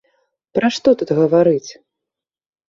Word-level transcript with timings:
Пра 0.55 0.67
што 0.77 0.93
тут 1.01 1.13
гаварыць! 1.19 1.71